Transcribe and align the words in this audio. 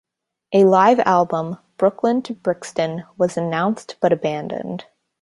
A 0.51 0.63
live 0.65 0.99
album, 1.01 1.59
"Brooklyn 1.77 2.23
To 2.23 2.33
Brixton", 2.33 3.03
was 3.19 3.37
announced 3.37 3.97
but 4.01 4.11
abandoned. 4.11 4.85